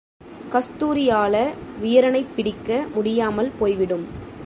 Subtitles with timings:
[0.51, 1.49] கஸ்தூரியால
[1.79, 4.05] வீரனைப் பிடிக்க முடியாமல் போய்விடும்.